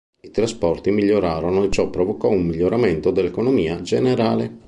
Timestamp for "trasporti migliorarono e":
0.31-1.69